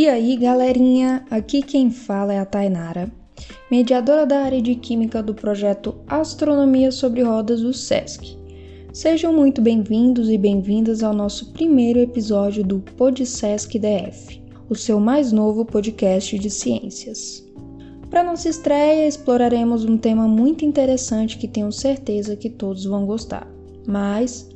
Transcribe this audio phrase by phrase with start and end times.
[0.00, 3.12] E aí, galerinha, aqui quem fala é a Tainara,
[3.70, 8.34] mediadora da área de Química do projeto Astronomia sobre Rodas do SESC.
[8.94, 15.32] Sejam muito bem-vindos e bem-vindas ao nosso primeiro episódio do PodSesc DF, o seu mais
[15.32, 17.46] novo podcast de ciências.
[18.08, 23.46] Para nossa estreia, exploraremos um tema muito interessante que tenho certeza que todos vão gostar.
[23.86, 24.48] Mas,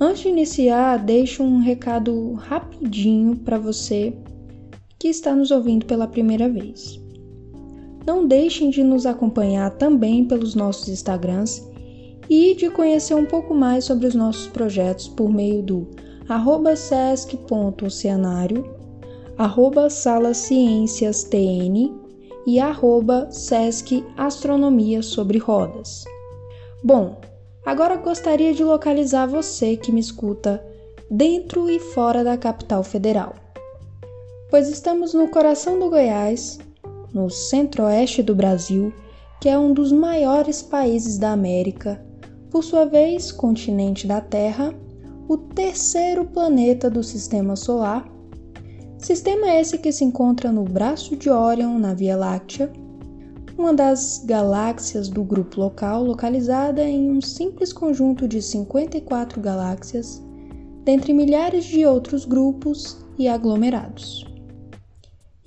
[0.00, 4.12] antes de iniciar, deixo um recado rapidinho para você
[4.98, 7.00] que está nos ouvindo pela primeira vez.
[8.06, 11.62] Não deixem de nos acompanhar também pelos nossos Instagrams
[12.28, 15.86] e de conhecer um pouco mais sobre os nossos projetos por meio do
[16.28, 18.64] arroba sesc.oceanário,
[19.36, 21.94] arroba salacienciastn
[22.46, 26.04] e arroba sesc astronomia sobre rodas.
[26.82, 27.20] Bom,
[27.64, 30.64] agora gostaria de localizar você que me escuta
[31.10, 33.47] dentro e fora da capital federal
[34.50, 36.58] pois estamos no coração do Goiás,
[37.12, 38.92] no centro-oeste do Brasil,
[39.40, 42.02] que é um dos maiores países da América,
[42.50, 44.74] por sua vez, continente da Terra,
[45.28, 48.10] o terceiro planeta do sistema solar.
[48.98, 52.72] Sistema esse que se encontra no braço de Órion, na Via Láctea,
[53.56, 60.22] uma das galáxias do grupo local, localizada em um simples conjunto de 54 galáxias,
[60.84, 64.27] dentre milhares de outros grupos e aglomerados.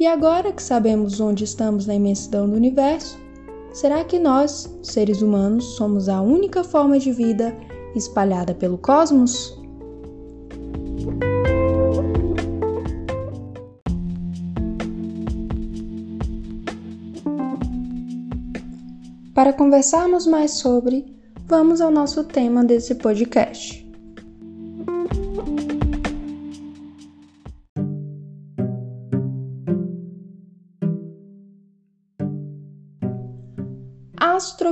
[0.01, 3.19] E agora que sabemos onde estamos na imensidão do universo,
[3.71, 7.55] será que nós, seres humanos, somos a única forma de vida
[7.95, 9.55] espalhada pelo cosmos?
[19.35, 23.80] Para conversarmos mais sobre, vamos ao nosso tema desse podcast.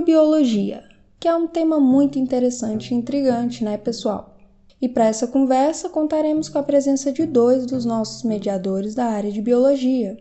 [0.10, 0.84] Astrobiologia,
[1.20, 4.36] que é um tema muito interessante e intrigante, né, pessoal?
[4.82, 9.32] E para essa conversa contaremos com a presença de dois dos nossos mediadores da área
[9.32, 10.18] de biologia,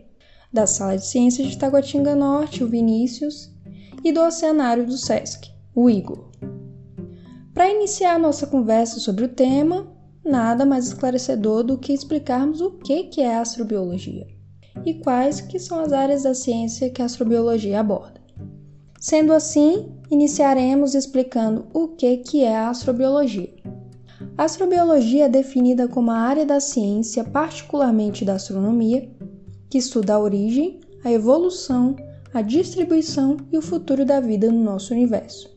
[0.53, 3.50] da Sala de Ciências de Taguatinga Norte, o Vinícius,
[4.04, 6.28] e do Oceanário do SESC, o Igor.
[7.54, 9.91] Para iniciar a nossa conversa sobre o tema,
[10.22, 14.27] nada mais esclarecedor do que explicarmos o que é astrobiologia
[14.84, 18.17] e quais que são as áreas da ciência que a astrobiologia aborda.
[19.00, 23.54] Sendo assim, iniciaremos explicando o que, que é a astrobiologia.
[24.36, 29.09] A astrobiologia é definida como a área da ciência, particularmente da astronomia,
[29.70, 31.94] que estuda a origem, a evolução,
[32.34, 35.48] a distribuição e o futuro da vida no nosso universo.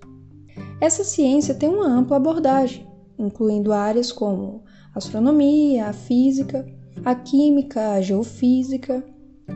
[0.80, 2.88] Essa ciência tem uma ampla abordagem,
[3.18, 4.64] incluindo áreas como
[4.94, 6.64] a astronomia, a física,
[7.04, 9.04] a química, a geofísica,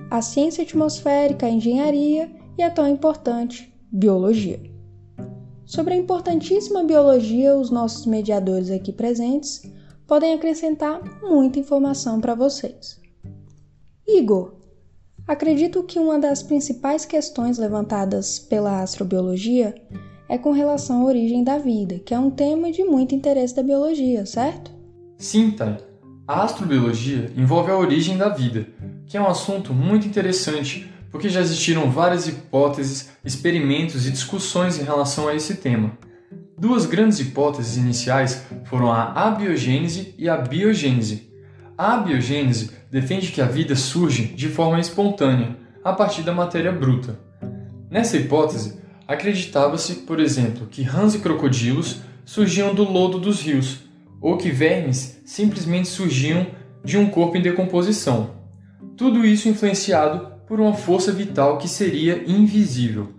[0.10, 4.60] a ciência atmosférica, a engenharia e a tão importante biologia.
[5.66, 9.64] Sobre a importantíssima biologia, os nossos mediadores aqui presentes
[10.08, 13.02] podem acrescentar muita informação para vocês.
[14.08, 14.54] Igor,
[15.28, 19.74] acredito que uma das principais questões levantadas pela astrobiologia
[20.30, 23.64] é com relação à origem da vida, que é um tema de muito interesse da
[23.64, 24.72] biologia, certo?
[25.18, 25.78] Sim, Thay.
[26.28, 28.68] A astrobiologia envolve a origem da vida,
[29.06, 34.84] que é um assunto muito interessante porque já existiram várias hipóteses, experimentos e discussões em
[34.84, 35.98] relação a esse tema.
[36.58, 41.32] Duas grandes hipóteses iniciais foram a abiogênese e a biogênese.
[41.78, 47.18] A abiogênese defende que a vida surge de forma espontânea, a partir da matéria bruta.
[47.90, 48.78] Nessa hipótese,
[49.08, 53.86] acreditava-se, por exemplo, que rãs e crocodilos surgiam do lodo dos rios,
[54.20, 56.46] ou que vermes simplesmente surgiam
[56.84, 58.32] de um corpo em decomposição.
[58.98, 63.14] Tudo isso influenciado por uma força vital que seria invisível.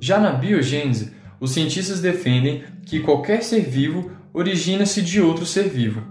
[0.00, 6.02] Já na biogênese, os cientistas defendem que qualquer ser vivo origina-se de outro ser vivo.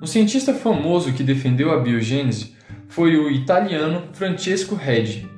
[0.00, 2.54] Um cientista famoso que defendeu a biogênese
[2.88, 5.28] foi o italiano Francesco Redi,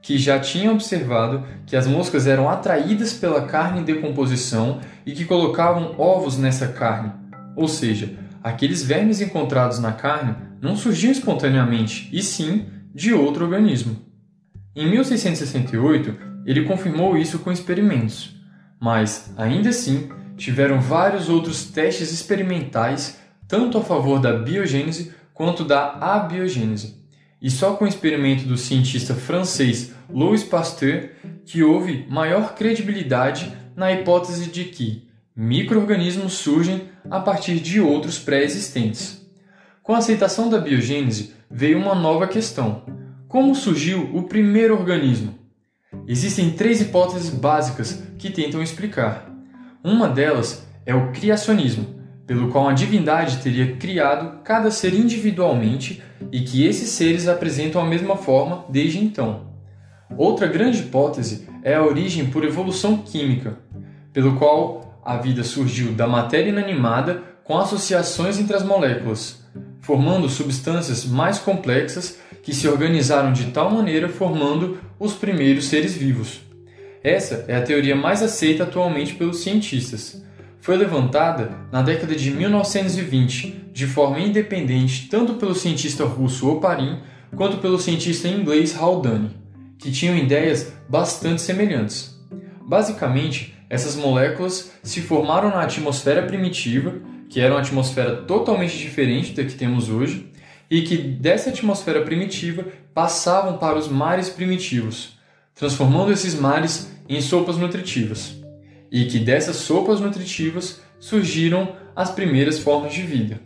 [0.00, 5.24] que já tinha observado que as moscas eram atraídas pela carne em decomposição e que
[5.24, 7.12] colocavam ovos nessa carne.
[7.56, 14.05] Ou seja, aqueles vermes encontrados na carne não surgiam espontaneamente, e sim de outro organismo.
[14.76, 16.14] Em 1668,
[16.44, 18.36] ele confirmou isso com experimentos,
[18.78, 23.18] mas, ainda assim, tiveram vários outros testes experimentais,
[23.48, 27.02] tanto a favor da biogênese quanto da abiogênese.
[27.40, 31.08] E só com o experimento do cientista francês Louis Pasteur
[31.46, 39.26] que houve maior credibilidade na hipótese de que microorganismos surgem a partir de outros pré-existentes.
[39.82, 42.82] Com a aceitação da biogênese veio uma nova questão:
[43.36, 45.34] Como surgiu o primeiro organismo?
[46.08, 49.30] Existem três hipóteses básicas que tentam explicar.
[49.84, 51.86] Uma delas é o criacionismo,
[52.26, 56.02] pelo qual a divindade teria criado cada ser individualmente
[56.32, 59.48] e que esses seres apresentam a mesma forma desde então.
[60.16, 63.58] Outra grande hipótese é a origem por evolução química,
[64.14, 69.44] pelo qual a vida surgiu da matéria inanimada com associações entre as moléculas,
[69.82, 76.38] formando substâncias mais complexas que se organizaram de tal maneira formando os primeiros seres vivos.
[77.02, 80.22] Essa é a teoria mais aceita atualmente pelos cientistas.
[80.60, 87.00] Foi levantada na década de 1920 de forma independente tanto pelo cientista russo Oparin
[87.34, 89.30] quanto pelo cientista inglês Haldane,
[89.76, 92.16] que tinham ideias bastante semelhantes.
[92.64, 96.94] Basicamente, essas moléculas se formaram na atmosfera primitiva,
[97.28, 100.30] que era uma atmosfera totalmente diferente da que temos hoje,
[100.70, 105.18] e que dessa atmosfera primitiva passavam para os mares primitivos,
[105.54, 108.36] transformando esses mares em sopas nutritivas,
[108.90, 113.40] e que dessas sopas nutritivas surgiram as primeiras formas de vida.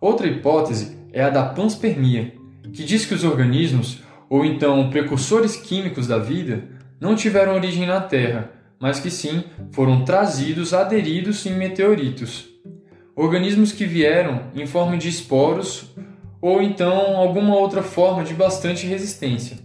[0.00, 2.34] Outra hipótese é a da panspermia,
[2.72, 6.64] que diz que os organismos, ou então precursores químicos da vida,
[7.00, 8.50] não tiveram origem na Terra,
[8.80, 12.48] mas que sim foram trazidos aderidos em meteoritos.
[13.14, 15.91] Organismos que vieram em forma de esporos
[16.42, 19.56] ou então alguma outra forma de bastante resistência.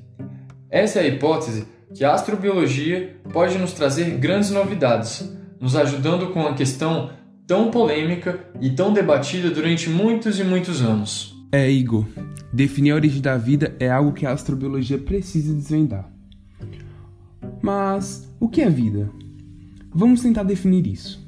[0.70, 5.28] Essa é a hipótese que a astrobiologia pode nos trazer grandes novidades,
[5.60, 7.10] nos ajudando com uma questão
[7.48, 11.36] tão polêmica e tão debatida durante muitos e muitos anos.
[11.52, 12.06] É, Igor.
[12.54, 16.10] Definir a origem da vida é algo que a astrobiologia precisa desvendar.
[17.62, 19.10] Mas o que é vida?
[19.90, 21.26] Vamos tentar definir isso.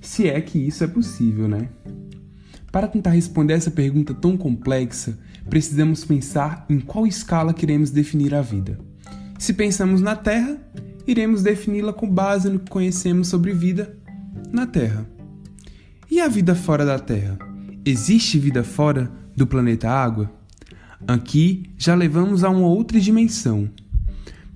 [0.00, 1.68] Se é que isso é possível, né?
[2.72, 5.18] Para tentar responder essa pergunta tão complexa,
[5.50, 8.78] precisamos pensar em qual escala queremos definir a vida.
[9.38, 10.56] Se pensamos na Terra,
[11.06, 13.94] iremos defini-la com base no que conhecemos sobre vida
[14.50, 15.06] na Terra.
[16.10, 17.38] E a vida fora da Terra?
[17.84, 20.32] Existe vida fora do planeta Água?
[21.06, 23.68] Aqui já levamos a uma outra dimensão.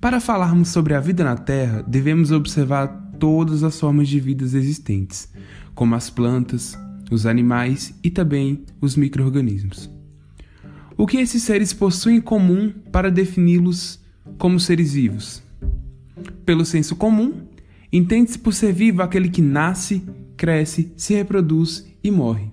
[0.01, 2.87] Para falarmos sobre a vida na Terra, devemos observar
[3.19, 5.29] todas as formas de vidas existentes,
[5.75, 6.77] como as plantas,
[7.11, 9.89] os animais e também os microorganismos.
[10.97, 13.99] O que esses seres possuem em comum para defini-los
[14.37, 15.43] como seres vivos?
[16.45, 17.33] Pelo senso comum,
[17.93, 20.03] entende-se por ser vivo aquele que nasce,
[20.35, 22.49] cresce, se reproduz e morre.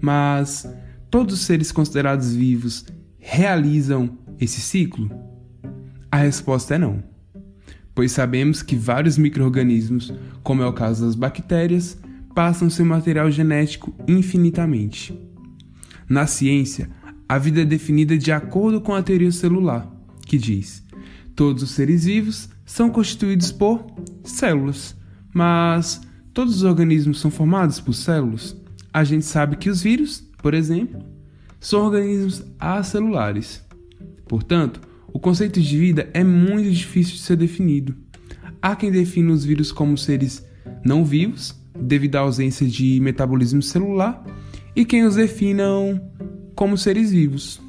[0.00, 0.68] Mas
[1.10, 2.86] todos os seres considerados vivos
[3.18, 5.10] realizam esse ciclo?
[6.10, 7.02] A resposta é não,
[7.94, 11.98] pois sabemos que vários microorganismos, como é o caso das bactérias,
[12.36, 15.18] passam seu material genético infinitamente.
[16.06, 16.90] Na ciência,
[17.26, 19.90] a vida é definida de acordo com a teoria celular,
[20.26, 20.84] que diz:
[21.34, 23.86] todos os seres vivos são constituídos por
[24.22, 24.94] células,
[25.32, 26.02] mas
[26.34, 28.54] todos os organismos são formados por células.
[28.92, 31.02] A gente sabe que os vírus, por exemplo,
[31.58, 33.64] são organismos acelulares.
[34.28, 37.96] Portanto, o conceito de vida é muito difícil de ser definido.
[38.60, 40.44] Há quem defina os vírus como seres
[40.84, 44.24] não vivos devido à ausência de metabolismo celular,
[44.74, 46.00] e quem os definam
[46.54, 47.60] como seres vivos.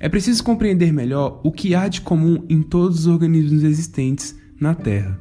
[0.00, 4.74] É preciso compreender melhor o que há de comum em todos os organismos existentes na
[4.74, 5.18] Terra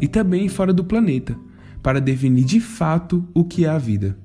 [0.00, 1.36] e também fora do planeta,
[1.82, 4.16] para definir de fato o que é a vida,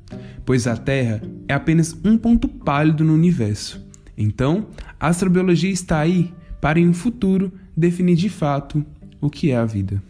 [0.46, 3.84] pois a Terra é apenas um ponto pálido no universo.
[4.18, 4.68] Então,
[5.00, 8.86] a astrobiologia está aí para em um futuro definir de fato
[9.20, 10.02] o que é a vida.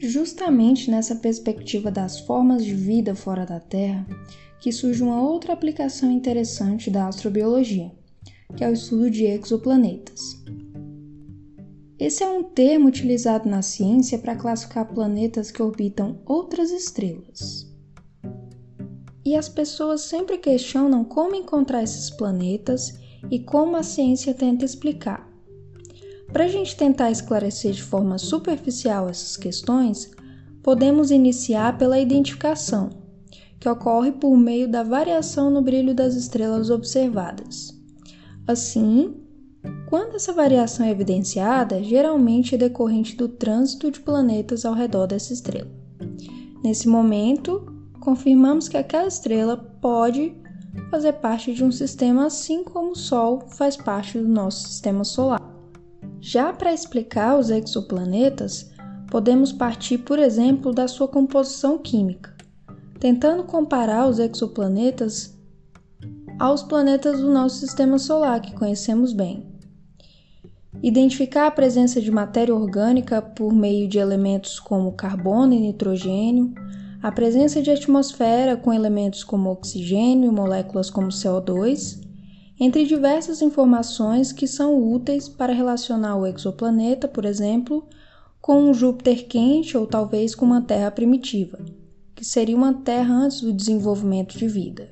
[0.00, 4.06] Justamente nessa perspectiva das formas de vida fora da Terra
[4.60, 7.92] que surge uma outra aplicação interessante da astrobiologia,
[8.56, 10.20] que é o estudo de exoplanetas.
[11.98, 17.66] Esse é um termo utilizado na ciência para classificar planetas que orbitam outras estrelas.
[19.24, 22.98] E as pessoas sempre questionam como encontrar esses planetas
[23.30, 25.27] e como a ciência tenta explicar.
[26.32, 30.10] Para a gente tentar esclarecer de forma superficial essas questões,
[30.62, 32.90] podemos iniciar pela identificação,
[33.58, 37.74] que ocorre por meio da variação no brilho das estrelas observadas.
[38.46, 39.14] Assim,
[39.88, 45.32] quando essa variação é evidenciada, geralmente é decorrente do trânsito de planetas ao redor dessa
[45.32, 45.70] estrela.
[46.62, 50.36] Nesse momento, confirmamos que aquela estrela pode
[50.90, 55.47] fazer parte de um sistema assim como o Sol faz parte do nosso sistema solar.
[56.20, 58.70] Já para explicar os exoplanetas,
[59.10, 62.34] podemos partir, por exemplo, da sua composição química,
[62.98, 65.36] tentando comparar os exoplanetas
[66.38, 69.46] aos planetas do nosso sistema solar que conhecemos bem.
[70.80, 76.54] identificar a presença de matéria orgânica por meio de elementos como carbono e nitrogênio,
[77.02, 82.00] a presença de atmosfera com elementos como oxigênio e moléculas como CO2,
[82.60, 87.86] entre diversas informações que são úteis para relacionar o exoplaneta, por exemplo,
[88.40, 91.58] com um Júpiter quente ou talvez com uma Terra primitiva,
[92.14, 94.88] que seria uma Terra antes do desenvolvimento de vida.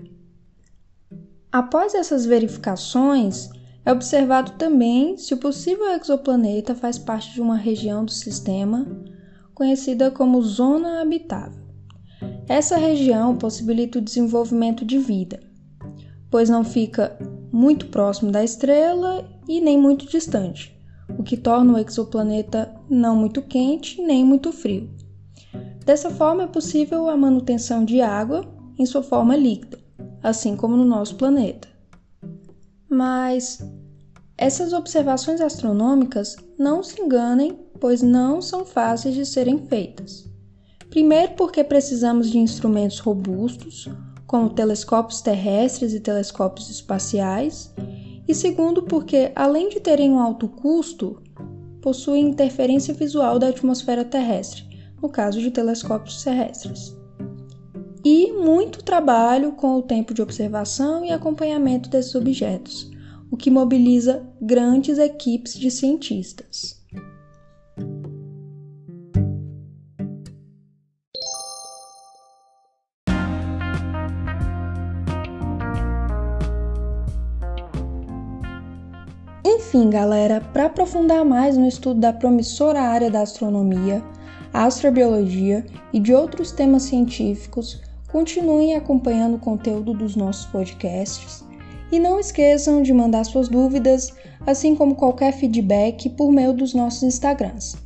[1.50, 3.49] Após essas verificações,
[3.85, 8.87] é observado também se o possível exoplaneta faz parte de uma região do sistema
[9.54, 11.64] conhecida como zona habitável.
[12.49, 15.40] Essa região possibilita o desenvolvimento de vida,
[16.30, 17.16] pois não fica
[17.53, 20.76] muito próximo da estrela e nem muito distante,
[21.19, 24.91] o que torna o exoplaneta não muito quente nem muito frio.
[25.85, 28.45] Dessa forma, é possível a manutenção de água
[28.79, 29.79] em sua forma líquida,
[30.23, 31.69] assim como no nosso planeta.
[32.88, 33.59] Mas
[34.37, 40.29] essas observações astronômicas não se enganem, pois não são fáceis de serem feitas.
[40.91, 43.88] Primeiro, porque precisamos de instrumentos robustos,
[44.26, 47.73] como telescópios terrestres e telescópios espaciais,
[48.28, 51.23] e segundo, porque além de terem um alto custo,
[51.80, 54.64] possuem interferência visual da atmosfera terrestre,
[55.00, 56.97] no caso de telescópios terrestres.
[58.04, 62.90] E muito trabalho com o tempo de observação e acompanhamento desses objetos,
[63.30, 66.75] o que mobiliza grandes equipes de cientistas.
[79.76, 84.02] Enfim, galera, para aprofundar mais no estudo da promissora área da astronomia,
[84.50, 91.45] astrobiologia e de outros temas científicos, continuem acompanhando o conteúdo dos nossos podcasts
[91.92, 94.14] e não esqueçam de mandar suas dúvidas,
[94.47, 97.76] assim como qualquer feedback por meio dos nossos Instagrams.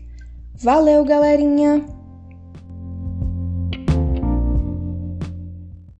[0.55, 1.85] Valeu, galerinha!